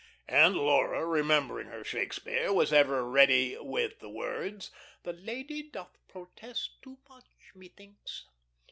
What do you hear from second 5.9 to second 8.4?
protest too much, methinks."